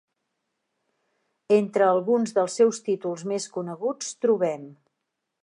Entre 1.57 1.85
alguns 1.89 2.33
dels 2.39 2.57
seus 2.61 2.81
títols 2.89 3.27
més 3.33 3.47
coneguts 3.59 4.11
trobem: 4.27 4.67